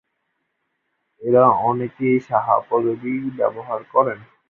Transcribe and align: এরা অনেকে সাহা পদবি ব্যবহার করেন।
এরা 1.21 1.43
অনেকে 1.63 2.07
সাহা 2.27 2.57
পদবি 2.69 3.13
ব্যবহার 3.37 3.79
করেন। 3.93 4.19